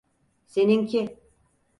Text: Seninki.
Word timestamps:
Seninki. 0.45 1.11